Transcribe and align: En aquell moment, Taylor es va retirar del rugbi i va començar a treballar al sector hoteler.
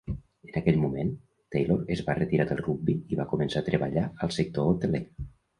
En 0.51 0.55
aquell 0.61 0.79
moment, 0.83 1.11
Taylor 1.57 1.77
es 1.97 2.01
va 2.09 2.17
retirar 2.21 2.47
del 2.53 2.63
rugbi 2.63 2.97
i 3.13 3.21
va 3.23 3.29
començar 3.35 3.63
a 3.63 3.69
treballar 3.71 4.09
al 4.27 4.37
sector 4.39 4.73
hoteler. 4.73 5.05